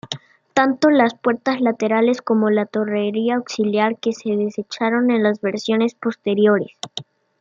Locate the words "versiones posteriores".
5.41-6.71